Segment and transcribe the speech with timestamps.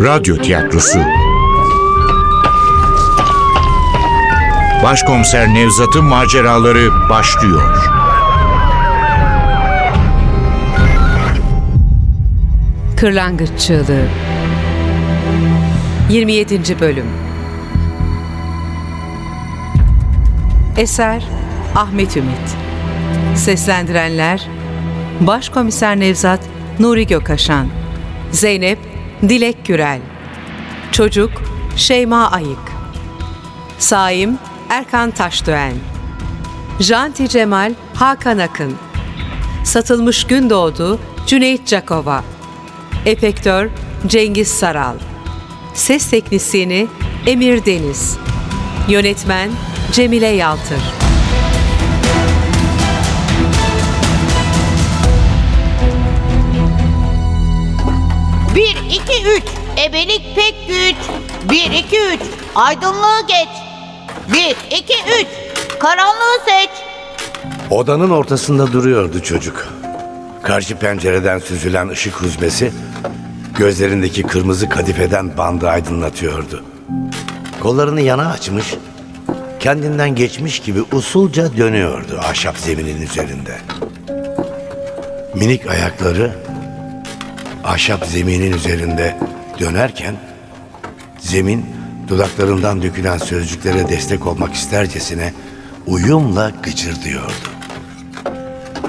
[0.00, 0.98] Radyo Tiyatrosu
[4.82, 7.90] Başkomiser Nevzat'ın maceraları başlıyor.
[12.96, 14.04] Kırlangıç Çığlığı
[16.10, 16.80] 27.
[16.80, 17.06] Bölüm
[20.76, 21.22] Eser
[21.76, 22.56] Ahmet Ümit
[23.34, 24.48] Seslendirenler
[25.20, 26.40] Başkomiser Nevzat
[26.78, 27.66] Nuri Gökaşan
[28.32, 28.89] Zeynep
[29.28, 30.00] Dilek Gürel.
[30.92, 31.30] Çocuk
[31.76, 32.58] Şeyma Ayık.
[33.78, 35.74] Saim Erkan Taşdöğen.
[36.80, 38.74] Janti Cemal Hakan Akın.
[39.64, 42.24] Satılmış Gündoğdu Cüneyt Cakova
[43.06, 43.70] Efektör
[44.06, 44.94] Cengiz Saral.
[45.74, 46.86] Ses Teknisyeni
[47.26, 48.18] Emir Deniz.
[48.88, 49.50] Yönetmen
[49.92, 51.09] Cemile Yaltır
[58.90, 59.42] Bir, iki, üç.
[59.88, 60.96] Ebelik pek güç.
[61.50, 62.20] Bir, iki, üç.
[62.54, 63.48] Aydınlığı geç.
[64.28, 65.26] Bir, iki, üç.
[65.78, 66.70] Karanlığı seç.
[67.70, 69.68] Odanın ortasında duruyordu çocuk.
[70.42, 72.72] Karşı pencereden süzülen ışık huzmesi
[73.58, 76.64] gözlerindeki kırmızı kadifeden bandı aydınlatıyordu.
[77.60, 78.74] Kollarını yana açmış,
[79.60, 83.58] kendinden geçmiş gibi usulca dönüyordu ahşap zeminin üzerinde.
[85.34, 86.49] Minik ayakları
[87.70, 89.16] ahşap zeminin üzerinde
[89.58, 90.16] dönerken
[91.18, 91.66] zemin
[92.08, 95.32] dudaklarından dökülen sözcüklere destek olmak istercesine
[95.86, 97.50] uyumla gıcırdıyordu.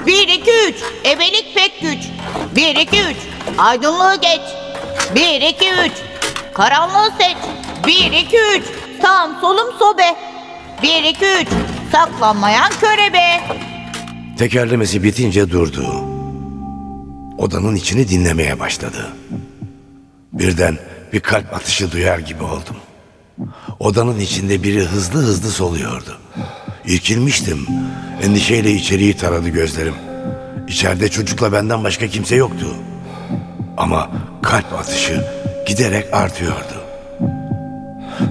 [0.06, 0.76] Bir, iki, üç.
[1.06, 1.98] Ebelik pek güç.
[2.56, 3.16] Bir, iki, üç.
[3.58, 4.40] Aydınlığı geç.
[5.14, 5.92] Bir, iki, üç.
[6.54, 7.36] Karanlığı seç.
[7.86, 8.64] Bir, iki, üç.
[9.02, 10.16] Sağım solum sobe.
[10.82, 11.48] Bir, iki, üç.
[11.92, 13.40] Saklanmayan körebe.
[14.38, 16.11] Tekerlemesi bitince durdu.
[17.38, 19.08] Odanın içini dinlemeye başladı.
[20.32, 20.78] Birden
[21.12, 22.76] bir kalp atışı duyar gibi oldum.
[23.80, 26.18] Odanın içinde biri hızlı hızlı soluyordu.
[26.86, 27.66] İrkilmiştim.
[28.22, 29.94] Endişeyle içeriği taradı gözlerim.
[30.68, 32.66] İçeride çocukla benden başka kimse yoktu.
[33.76, 34.10] Ama
[34.42, 35.24] kalp atışı
[35.66, 36.82] giderek artıyordu.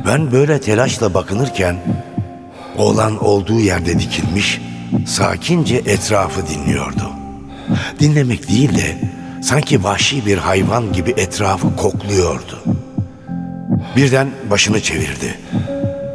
[0.05, 1.75] Ben böyle telaşla bakınırken
[2.77, 4.61] oğlan olduğu yerde dikilmiş,
[5.07, 7.20] sakince etrafı dinliyordu.
[7.99, 8.97] Dinlemek değil de
[9.43, 12.63] sanki vahşi bir hayvan gibi etrafı kokluyordu.
[13.95, 15.39] Birden başını çevirdi.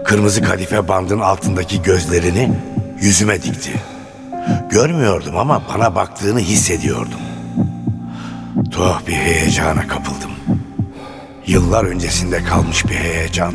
[0.04, 2.52] Kırmızı kadife bandın altındaki gözlerini
[3.00, 3.72] yüzüme dikti.
[4.70, 7.20] Görmüyordum ama bana baktığını hissediyordum.
[8.70, 10.30] Tuhaf bir heyecana kapıldım.
[11.46, 13.54] Yıllar öncesinde kalmış bir heyecan.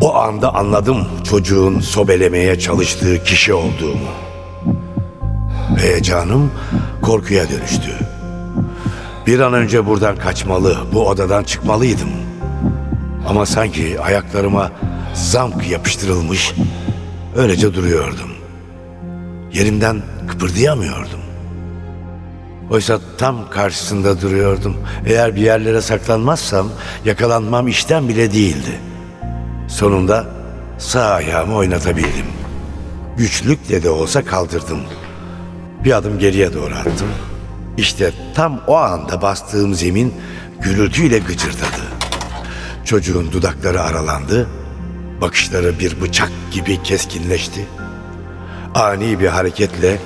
[0.00, 4.08] O anda anladım çocuğun sobelemeye çalıştığı kişi olduğumu.
[5.78, 6.52] Heyecanım
[7.02, 7.90] korkuya dönüştü.
[9.26, 12.08] Bir an önce buradan kaçmalı, bu odadan çıkmalıydım.
[13.28, 14.72] Ama sanki ayaklarıma
[15.14, 16.54] zamk yapıştırılmış,
[17.36, 18.30] öylece duruyordum.
[19.52, 21.20] Yerimden kıpırdayamıyordum.
[22.70, 24.76] Oysa tam karşısında duruyordum.
[25.06, 26.68] Eğer bir yerlere saklanmazsam
[27.04, 28.80] yakalanmam işten bile değildi.
[29.68, 30.26] Sonunda
[30.78, 32.26] sağ ayağımı oynatabildim.
[33.16, 34.78] Güçlükle de olsa kaldırdım.
[35.84, 37.08] Bir adım geriye doğru attım.
[37.76, 40.14] İşte tam o anda bastığım zemin
[40.60, 41.82] gürültüyle gıcırdadı.
[42.84, 44.48] Çocuğun dudakları aralandı,
[45.20, 47.66] bakışları bir bıçak gibi keskinleşti.
[48.74, 49.98] Ani bir hareketle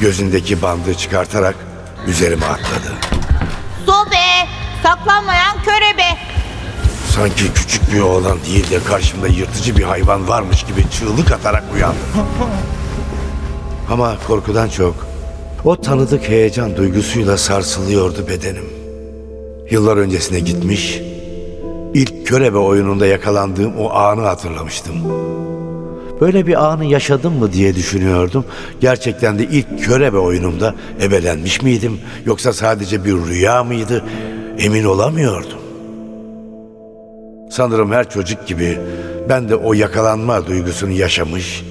[0.00, 1.56] gözündeki bandı çıkartarak
[2.06, 2.92] üzerime atladı.
[3.86, 4.48] Sobe.
[4.82, 6.18] Saklanmayan körebe.
[7.08, 11.98] Sanki küçük bir oğlan değil de karşımda yırtıcı bir hayvan varmış gibi çığlık atarak uyandım.
[13.90, 15.13] Ama korkudan çok
[15.64, 18.64] o tanıdık heyecan duygusuyla sarsılıyordu bedenim.
[19.70, 21.00] Yıllar öncesine gitmiş,
[21.94, 24.94] ilk körebe oyununda yakalandığım o anı hatırlamıştım.
[26.20, 28.44] Böyle bir anı yaşadım mı diye düşünüyordum.
[28.80, 34.04] Gerçekten de ilk körebe oyunumda ebelenmiş miydim yoksa sadece bir rüya mıydı
[34.58, 35.58] emin olamıyordum.
[37.50, 38.78] Sanırım her çocuk gibi
[39.28, 41.64] ben de o yakalanma duygusunu yaşamış,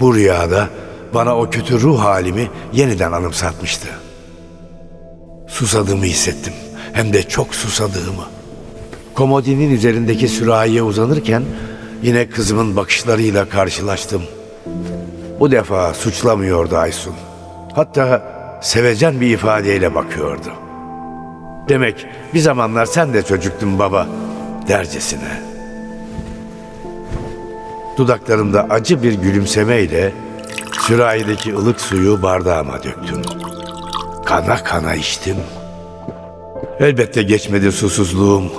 [0.00, 0.68] bu rüyada
[1.14, 3.88] bana o kötü ruh halimi yeniden anımsatmıştı.
[5.46, 6.52] Susadığımı hissettim.
[6.92, 8.24] Hem de çok susadığımı.
[9.14, 11.42] Komodinin üzerindeki sürahiye uzanırken
[12.02, 14.22] yine kızımın bakışlarıyla karşılaştım.
[15.40, 17.14] Bu defa suçlamıyordu Aysun.
[17.74, 18.22] Hatta
[18.62, 20.52] sevecen bir ifadeyle bakıyordu.
[21.68, 24.06] Demek bir zamanlar sen de çocuktun baba
[24.68, 25.40] dercesine.
[27.96, 30.12] Dudaklarımda acı bir gülümsemeyle
[30.80, 33.22] sürahideki ılık suyu bardağıma döktüm.
[34.24, 35.36] Kana kana içtim.
[36.80, 38.52] Elbette geçmedi susuzluğum.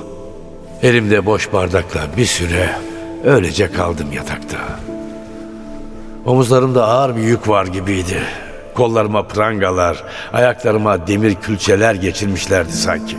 [0.81, 2.69] Elimde boş bardakla bir süre
[3.25, 4.57] öylece kaldım yatakta.
[6.25, 8.21] Omuzlarımda ağır bir yük var gibiydi.
[8.73, 13.17] Kollarıma prangalar, ayaklarıma demir külçeler geçirmişlerdi sanki.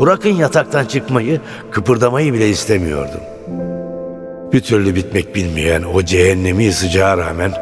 [0.00, 1.40] Bırakın yataktan çıkmayı,
[1.70, 3.20] kıpırdamayı bile istemiyordum.
[4.52, 7.52] Bir türlü bitmek bilmeyen o cehennemi sıcağa rağmen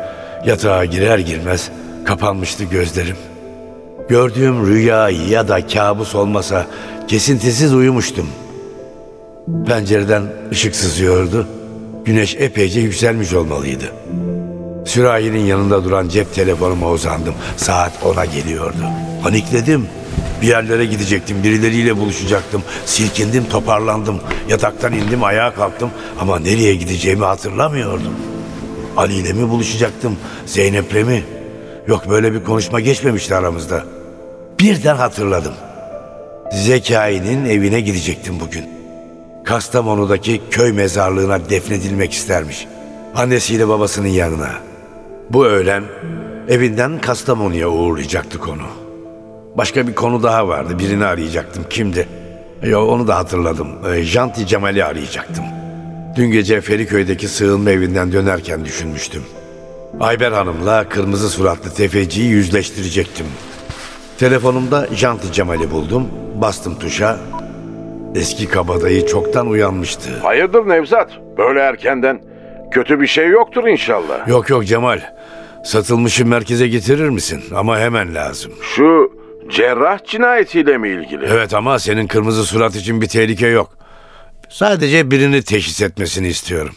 [0.44, 1.70] yatağa girer girmez
[2.04, 3.16] kapanmıştı gözlerim.
[4.08, 6.66] Gördüğüm rüya ya da kabus olmasa
[7.08, 8.28] kesintisiz uyumuştum.
[9.66, 11.46] Pencereden ışık sızıyordu.
[12.04, 13.84] Güneş epeyce yükselmiş olmalıydı.
[14.86, 17.34] Sürahinin yanında duran cep telefonuma uzandım.
[17.56, 18.78] Saat ona geliyordu.
[19.22, 19.86] Panikledim.
[20.42, 22.62] Bir yerlere gidecektim, birileriyle buluşacaktım.
[22.86, 24.20] Silkindim, toparlandım.
[24.48, 25.90] Yataktan indim, ayağa kalktım.
[26.20, 28.14] Ama nereye gideceğimi hatırlamıyordum.
[28.98, 30.16] Ali ile mi buluşacaktım,
[30.46, 31.22] Zeynep'le mi?
[31.86, 33.84] Yok böyle bir konuşma geçmemişti aramızda.
[34.60, 35.52] Birden hatırladım.
[36.52, 38.64] Zekai'nin evine gidecektim bugün.
[39.44, 42.66] Kastamonu'daki köy mezarlığına defnedilmek istermiş.
[43.14, 44.50] Annesiyle babasının yanına.
[45.30, 45.84] Bu öğlen
[46.48, 48.66] evinden Kastamonu'ya uğurlayacaktık onu.
[49.56, 50.78] Başka bir konu daha vardı.
[50.78, 51.64] Birini arayacaktım.
[51.70, 52.08] Kimdi?
[52.62, 53.68] Yo, onu da hatırladım.
[53.92, 55.44] Ee, Janti Cemal'i arayacaktım.
[56.18, 59.22] Dün gece Feriköy'deki sığınma evinden dönerken düşünmüştüm.
[60.00, 63.26] Ayber Hanım'la kırmızı suratlı tefeciyi yüzleştirecektim.
[64.18, 66.08] Telefonumda Janti Cemal'i buldum.
[66.34, 67.18] Bastım tuşa.
[68.14, 70.10] Eski kabadayı çoktan uyanmıştı.
[70.22, 71.10] Hayırdır Nevzat?
[71.38, 72.22] Böyle erkenden
[72.70, 74.28] kötü bir şey yoktur inşallah.
[74.28, 75.00] Yok yok Cemal.
[75.64, 77.42] Satılmışı merkeze getirir misin?
[77.54, 78.52] Ama hemen lazım.
[78.62, 79.12] Şu
[79.50, 81.26] cerrah cinayetiyle mi ilgili?
[81.26, 83.77] Evet ama senin kırmızı surat için bir tehlike yok.
[84.48, 86.74] Sadece birini teşhis etmesini istiyorum.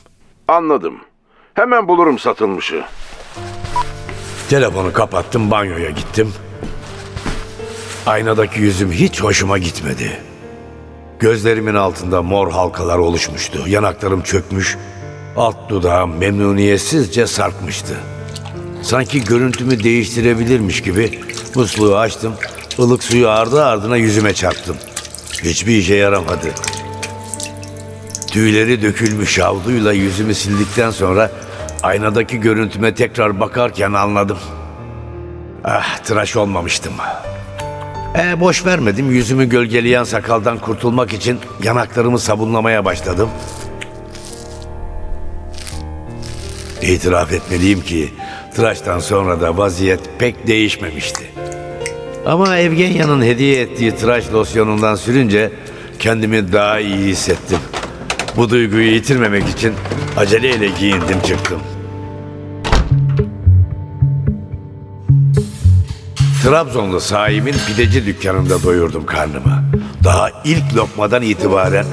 [0.48, 0.96] Anladım.
[1.54, 2.84] Hemen bulurum satılmışı.
[4.50, 6.34] Telefonu kapattım, banyoya gittim.
[8.06, 10.20] Aynadaki yüzüm hiç hoşuma gitmedi.
[11.20, 13.64] Gözlerimin altında mor halkalar oluşmuştu.
[13.68, 14.78] Yanaklarım çökmüş,
[15.38, 17.98] alt dudağım memnuniyetsizce sarkmıştı.
[18.82, 21.20] Sanki görüntümü değiştirebilirmiş gibi
[21.56, 22.34] musluğu açtım,
[22.80, 24.78] ılık suyu ardı ardına yüzüme çarptım.
[25.44, 26.48] Hiçbir işe yaramadı.
[28.32, 31.32] Tüyleri dökülmüş havluyla yüzümü sildikten sonra
[31.84, 34.38] aynadaki görüntüme tekrar bakarken anladım.
[35.64, 36.94] Ah tıraş olmamıştım.
[38.18, 43.30] E boş vermedim yüzümü gölgeleyen sakaldan kurtulmak için yanaklarımı sabunlamaya başladım.
[46.82, 48.14] İtiraf etmeliyim ki
[48.56, 51.24] tıraştan sonra da vaziyet pek değişmemişti.
[52.26, 55.52] Ama Evgenya'nın hediye ettiği tıraş losyonundan sürünce
[56.00, 57.60] kendimi daha iyi hissettim.
[58.38, 59.74] Bu duyguyu yitirmemek için
[60.18, 61.62] aceleyle giyindim çıktım.
[66.44, 69.64] Trabzonlu sahibimin pideci dükkanında doyurdum karnımı.
[70.04, 71.86] Daha ilk lokmadan itibaren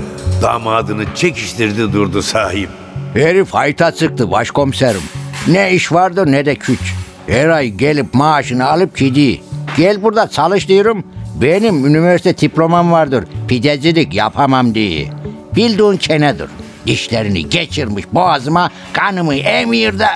[0.42, 2.68] damadını çekiştirdi durdu sahip.
[3.14, 5.00] Herif hayta çıktı başkomiserim.
[5.48, 6.94] Ne iş vardır ne de güç.
[7.26, 9.38] Her ay gelip maaşını alıp gidiyor.
[9.76, 11.04] Gel burada çalış diyorum.
[11.40, 13.24] Benim üniversite diplomam vardır.
[13.48, 15.17] Pidecilik yapamam diye.
[15.58, 16.48] Bildiğin kenedir.
[16.86, 20.06] Dişlerini geçirmiş boğazıma kanımı emir de.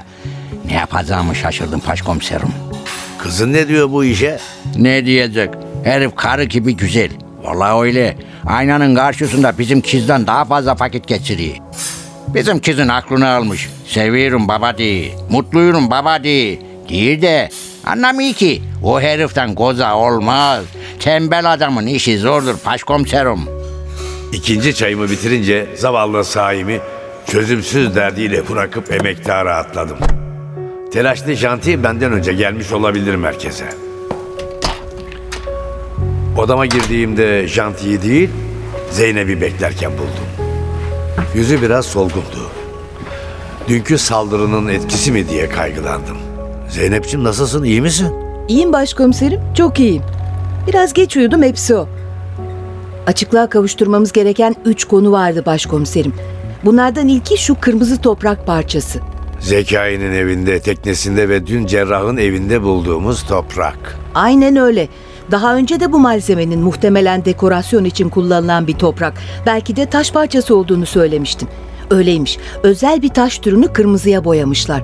[0.67, 2.49] Ne yapacağımı şaşırdım başkomiserim.
[3.19, 4.39] Kızın ne diyor bu işe?
[4.77, 5.51] Ne diyecek?
[5.85, 7.11] Herif karı gibi güzel.
[7.43, 8.17] Vallahi öyle.
[8.47, 11.57] Aynanın karşısında bizim kızdan daha fazla vakit geçiriyor.
[12.29, 13.69] Bizim kızın aklını almış.
[13.87, 15.15] Seviyorum baba diye.
[15.31, 16.59] Mutluyum baba diye.
[16.89, 17.49] Değil de
[17.87, 20.65] anlamıyor ki o heriften koza olmaz.
[21.01, 23.62] Tembel adamın işi zordur başkomiserim.
[24.33, 26.81] İkinci çayımı bitirince zavallı sahimi
[27.27, 29.97] çözümsüz derdiyle bırakıp emektara atladım.
[30.93, 33.69] Telaşlı janti benden önce gelmiş olabilir merkeze.
[36.39, 38.31] Odama girdiğimde jantiyi değil,
[38.91, 40.47] Zeynep'i beklerken buldum.
[41.35, 42.51] Yüzü biraz solgundu.
[43.69, 46.17] Dünkü saldırının etkisi mi diye kaygılandım.
[46.69, 48.15] Zeynep'ciğim nasılsın, iyi misin?
[48.49, 50.03] İyiyim başkomiserim, çok iyiyim.
[50.67, 51.89] Biraz geç uyudum, hepsi o.
[53.07, 56.13] Açıklığa kavuşturmamız gereken üç konu vardı başkomiserim.
[56.65, 59.01] Bunlardan ilki şu kırmızı toprak parçası.
[59.41, 63.99] Zekai'nin evinde, teknesinde ve dün cerrahın evinde bulduğumuz toprak.
[64.15, 64.89] Aynen öyle.
[65.31, 69.15] Daha önce de bu malzemenin muhtemelen dekorasyon için kullanılan bir toprak,
[69.47, 71.49] belki de taş parçası olduğunu söylemiştim.
[71.91, 72.39] Öyleymiş.
[72.63, 74.83] Özel bir taş türünü kırmızıya boyamışlar.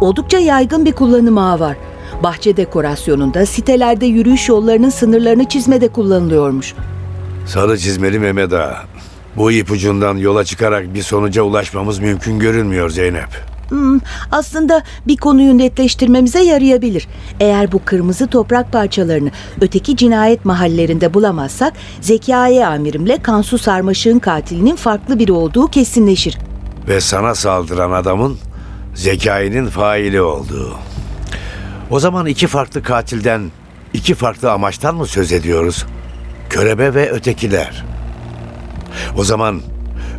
[0.00, 1.76] Oldukça yaygın bir kullanım ağı var.
[2.22, 6.74] Bahçe dekorasyonunda, sitelerde yürüyüş yollarının sınırlarını çizmede kullanılıyormuş.
[7.48, 8.84] Sarı çizmeli Mehmet Ağa.
[9.36, 13.28] Bu ipucundan yola çıkarak bir sonuca ulaşmamız mümkün görünmüyor Zeynep.
[13.68, 14.00] Hmm,
[14.32, 17.08] aslında bir konuyu netleştirmemize yarayabilir.
[17.40, 25.18] Eğer bu kırmızı toprak parçalarını öteki cinayet mahallerinde bulamazsak Zekai amirimle Kansu Sarmaşık'ın katilinin farklı
[25.18, 26.38] biri olduğu kesinleşir.
[26.88, 28.38] Ve sana saldıran adamın
[28.94, 30.74] zekainin faili olduğu.
[31.90, 33.50] O zaman iki farklı katilden,
[33.92, 35.86] iki farklı amaçtan mı söz ediyoruz?
[36.50, 37.84] Körebe ve ötekiler.
[39.18, 39.60] O zaman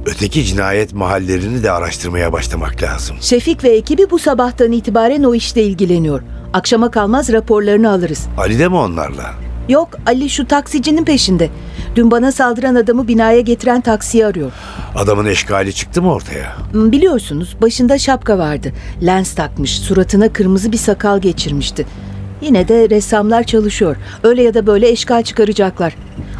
[0.05, 3.17] öteki cinayet mahallerini de araştırmaya başlamak lazım.
[3.21, 6.21] Şefik ve ekibi bu sabahtan itibaren o işle ilgileniyor.
[6.53, 8.27] Akşama kalmaz raporlarını alırız.
[8.37, 9.33] Ali de mi onlarla?
[9.69, 11.49] Yok Ali şu taksicinin peşinde.
[11.95, 14.51] Dün bana saldıran adamı binaya getiren taksiyi arıyor.
[14.95, 16.57] Adamın eşkali çıktı mı ortaya?
[16.71, 18.71] Hmm, Biliyorsunuz başında şapka vardı.
[19.05, 21.85] Lens takmış, suratına kırmızı bir sakal geçirmişti.
[22.41, 23.95] Yine de ressamlar çalışıyor.
[24.23, 25.95] Öyle ya da böyle eşkal çıkaracaklar.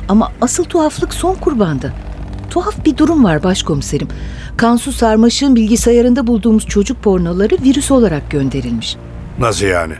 [0.09, 1.91] Ama asıl tuhaflık son kurbanda.
[2.49, 4.07] Tuhaf bir durum var başkomiserim.
[4.57, 8.95] Kansu Sarmaşık'ın bilgisayarında bulduğumuz çocuk pornoları virüs olarak gönderilmiş.
[9.39, 9.93] Nasıl yani?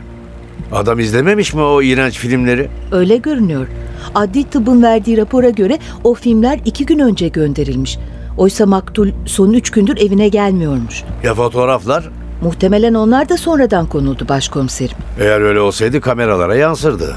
[0.72, 2.68] Adam izlememiş mi o iğrenç filmleri?
[2.92, 3.66] Öyle görünüyor.
[4.14, 7.98] Adli tıbbın verdiği rapora göre o filmler iki gün önce gönderilmiş.
[8.38, 11.04] Oysa maktul son üç gündür evine gelmiyormuş.
[11.24, 12.10] Ya fotoğraflar?
[12.42, 14.96] Muhtemelen onlar da sonradan konuldu başkomiserim.
[15.20, 17.16] Eğer öyle olsaydı kameralara yansırdı.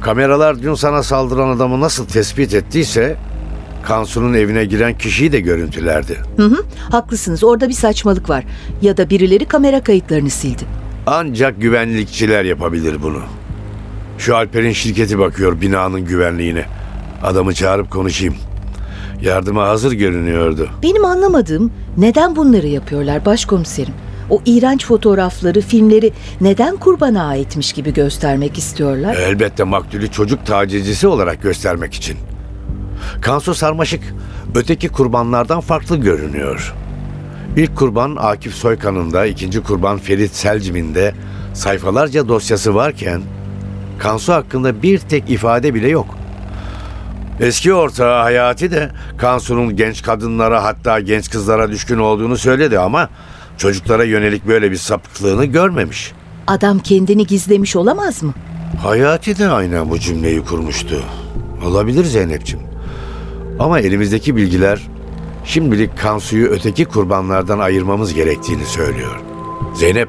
[0.00, 3.16] Kameralar dün sana saldıran adamı nasıl tespit ettiyse
[3.82, 6.18] Kansu'nun evine giren kişiyi de görüntülerdi.
[6.36, 8.44] Hı hı, haklısınız orada bir saçmalık var.
[8.82, 10.64] Ya da birileri kamera kayıtlarını sildi.
[11.06, 13.20] Ancak güvenlikçiler yapabilir bunu.
[14.18, 16.64] Şu Alper'in şirketi bakıyor binanın güvenliğine.
[17.22, 18.34] Adamı çağırıp konuşayım.
[19.22, 20.68] Yardıma hazır görünüyordu.
[20.82, 23.94] Benim anlamadığım neden bunları yapıyorlar başkomiserim?
[24.30, 29.14] O iğrenç fotoğrafları, filmleri neden kurbana aitmiş gibi göstermek istiyorlar?
[29.14, 32.16] Elbette maktulü çocuk tacizcisi olarak göstermek için.
[33.22, 34.02] Kansu Sarmaşık
[34.54, 36.74] öteki kurbanlardan farklı görünüyor.
[37.56, 41.14] İlk kurban Akif Soykan'ın da ikinci kurban Ferit Selcim'in de
[41.54, 43.22] sayfalarca dosyası varken
[43.98, 46.20] Kansu hakkında bir tek ifade bile yok.
[47.40, 53.08] Eski ortağı Hayati de Kansu'nun genç kadınlara hatta genç kızlara düşkün olduğunu söyledi ama
[53.60, 56.12] çocuklara yönelik böyle bir sapıklığını görmemiş.
[56.46, 58.34] Adam kendini gizlemiş olamaz mı?
[58.82, 61.02] Hayati de aynen bu cümleyi kurmuştu.
[61.66, 62.66] Olabilir Zeynep'ciğim.
[63.58, 64.80] Ama elimizdeki bilgiler
[65.44, 69.20] şimdilik Kansu'yu öteki kurbanlardan ayırmamız gerektiğini söylüyor.
[69.74, 70.08] Zeynep,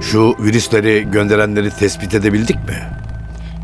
[0.00, 2.82] şu virüsleri gönderenleri tespit edebildik mi?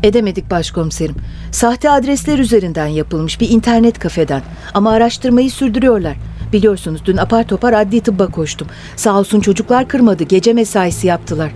[0.03, 1.15] Edemedik başkomiserim.
[1.51, 4.41] Sahte adresler üzerinden yapılmış bir internet kafeden.
[4.73, 6.15] Ama araştırmayı sürdürüyorlar.
[6.55, 8.67] Biliyorsunuz dün apar topar adli tıbba koştum.
[8.95, 10.23] Sağ olsun çocuklar kırmadı.
[10.23, 11.51] Gece mesaisi yaptılar.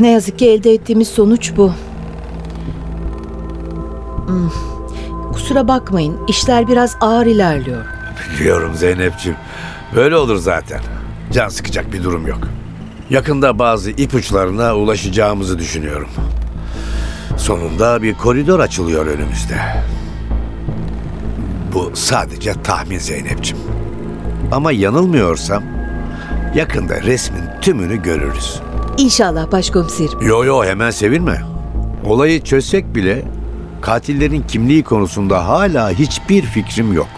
[0.00, 1.72] Ne yazık ki elde ettiğimiz sonuç bu.
[4.26, 4.50] Hmm.
[5.32, 6.16] Kusura bakmayın.
[6.28, 7.84] işler biraz ağır ilerliyor.
[8.40, 9.38] Biliyorum Zeynep'ciğim.
[9.94, 10.80] Böyle olur zaten.
[11.32, 12.48] Can sıkacak bir durum yok.
[13.10, 16.08] Yakında bazı ipuçlarına ulaşacağımızı düşünüyorum.
[17.36, 19.60] Sonunda bir koridor açılıyor önümüzde.
[21.74, 23.71] Bu sadece tahmin Zeynep'ciğim.
[24.52, 25.62] Ama yanılmıyorsam
[26.54, 28.60] yakında resmin tümünü görürüz.
[28.98, 30.20] İnşallah başkomiserim.
[30.20, 31.42] Yo yo hemen sevinme.
[32.04, 33.22] Olayı çözsek bile
[33.80, 37.08] katillerin kimliği konusunda hala hiçbir fikrim yok.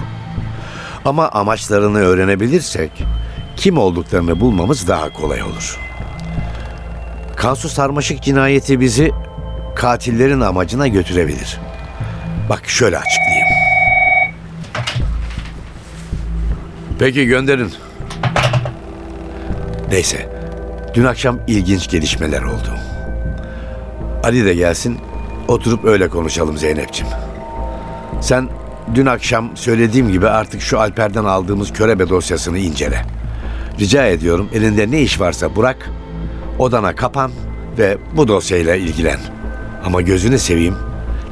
[1.05, 2.91] Ama amaçlarını öğrenebilirsek
[3.57, 5.81] kim olduklarını bulmamız daha kolay olur.
[7.37, 9.13] Kansu Sarmaşık cinayeti bizi
[9.77, 11.61] katillerin amacına götürebilir.
[12.49, 13.24] Bak şöyle açıklayayım.
[16.99, 17.73] Peki gönderin.
[19.91, 20.29] Neyse.
[20.95, 22.79] Dün akşam ilginç gelişmeler oldu.
[24.25, 24.99] Ali de gelsin.
[25.49, 27.13] Oturup öyle konuşalım Zeynep'ciğim.
[28.21, 28.49] Sen
[28.95, 33.03] dün akşam söylediğim gibi artık şu Alper'den aldığımız körebe dosyasını incele.
[33.81, 35.91] Rica ediyorum elinde ne iş varsa bırak,
[36.59, 37.31] odana kapan
[37.79, 39.21] ve bu dosyayla ilgilen.
[39.85, 40.77] Ama gözünü seveyim,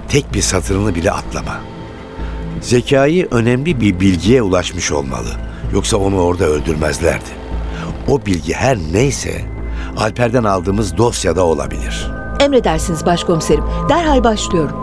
[0.09, 1.61] tek bir satırını bile atlama.
[2.61, 5.52] Zekai önemli bir bilgiye ulaşmış olmalı.
[5.73, 7.31] Yoksa onu orada öldürmezlerdi.
[8.09, 9.43] O bilgi her neyse
[9.97, 12.11] Alper'den aldığımız dosyada olabilir.
[12.41, 13.65] Emredersiniz başkomiserim.
[13.89, 14.77] Derhal başlıyorum.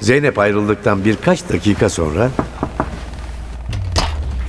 [0.00, 2.30] Zeynep ayrıldıktan birkaç dakika sonra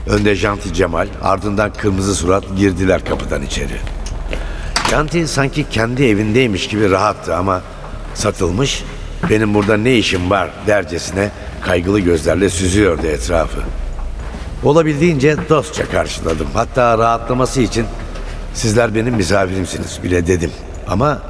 [0.08, 3.78] önde Janti Cemal ardından kırmızı surat girdiler kapıdan içeri.
[4.90, 7.62] Janti sanki kendi evindeymiş gibi rahattı ama
[8.14, 8.84] satılmış
[9.30, 11.30] benim burada ne işim var dercesine
[11.62, 13.60] kaygılı gözlerle süzüyordu etrafı.
[14.64, 16.48] Olabildiğince dostça karşıladım.
[16.54, 17.86] Hatta rahatlaması için
[18.54, 20.52] sizler benim misafirimsiniz bile dedim.
[20.88, 21.22] Ama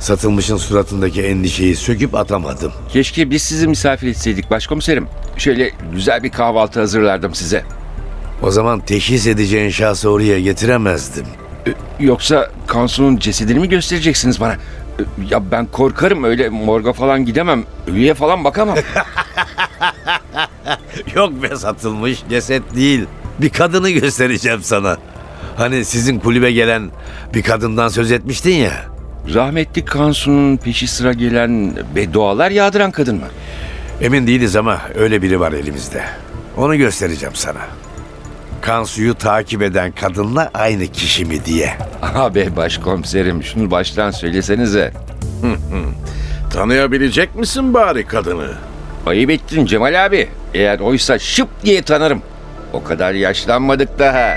[0.00, 2.72] satılmışın suratındaki endişeyi söküp atamadım.
[2.92, 5.08] Keşke biz sizi misafir etseydik başkomiserim.
[5.36, 7.64] Şöyle güzel bir kahvaltı hazırlardım size.
[8.42, 11.26] O zaman teşhis edeceğin şahsı oraya getiremezdim.
[12.00, 14.56] Yoksa Kansu'nun cesedini mi göstereceksiniz bana?
[15.30, 17.64] Ya ben korkarım öyle morga falan gidemem.
[17.86, 18.76] Ölüye falan bakamam.
[21.14, 23.06] Yok be satılmış ceset değil.
[23.38, 24.96] Bir kadını göstereceğim sana.
[25.56, 26.90] Hani sizin kulübe gelen
[27.34, 28.72] bir kadından söz etmiştin ya.
[29.34, 33.26] Rahmetli Kansu'nun peşi sıra gelen beddualar yağdıran kadın mı?
[34.00, 36.04] Emin değiliz ama öyle biri var elimizde.
[36.56, 37.60] Onu göstereceğim sana.
[38.62, 41.72] Kansu'yu takip eden kadınla aynı kişi mi diye.
[42.14, 44.92] Abi başkomiserim şunu baştan söylesenize.
[46.52, 48.50] Tanıyabilecek misin bari kadını?
[49.06, 50.28] Ayıp ettin Cemal abi.
[50.54, 52.22] Eğer oysa şıp diye tanırım.
[52.72, 54.34] O kadar yaşlanmadık daha.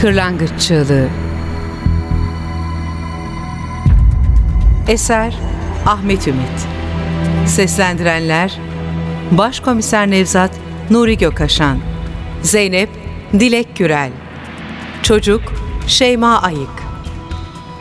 [0.00, 1.08] Kırlangıç Çığlığı
[4.88, 5.34] Eser
[5.86, 6.66] Ahmet Ümit
[7.46, 8.58] Seslendirenler
[9.30, 10.50] Başkomiser Nevzat
[10.90, 11.78] Nuri Gökaşan
[12.42, 12.88] Zeynep
[13.32, 14.10] Dilek Gürel
[15.02, 15.42] Çocuk
[15.86, 16.82] Şeyma Ayık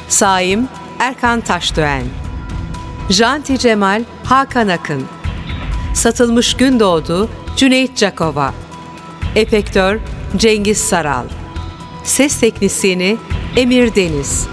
[0.07, 0.67] Saim
[0.99, 2.03] Erkan Taşdöğen
[3.09, 5.03] Janti Cemal Hakan Akın
[5.93, 8.53] Satılmış Gündoğdu Cüneyt Cakova
[9.35, 9.99] Efektör
[10.37, 11.25] Cengiz Saral
[12.03, 13.17] Ses teknisyeni
[13.55, 14.47] Emir Deniz.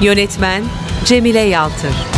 [0.00, 0.62] Yönetmen
[1.04, 2.17] Cemile Yaltır.